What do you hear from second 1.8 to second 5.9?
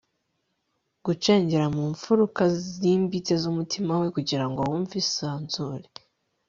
mfuruka zimbitse z'umutima we kugirango wumve isanzure